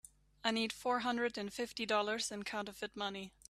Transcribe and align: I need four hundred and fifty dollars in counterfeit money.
I 0.43 0.49
need 0.49 0.73
four 0.73 1.01
hundred 1.01 1.37
and 1.37 1.53
fifty 1.53 1.85
dollars 1.85 2.31
in 2.31 2.41
counterfeit 2.41 2.95
money. 2.95 3.33